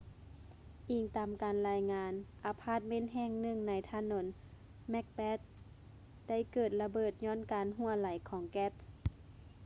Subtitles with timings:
[0.91, 2.13] ອີງຕາມການລາຍງານ
[2.45, 4.25] ອາພາດເມັນແຫ່ງໜຶ່ງໃນຖະໜົນ
[4.93, 5.41] macbeth
[6.27, 8.73] ໄດ້ເກີດລະເບີດຍ້ອນການຮົ່ວໄຫຼຂອງແກັສ